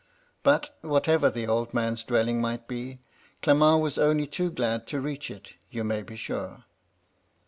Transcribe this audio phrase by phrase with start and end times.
[0.41, 3.01] But, whatever the old man's dwelling might be,
[3.43, 6.65] Cle ment was only too glad to reach it, you may be sure.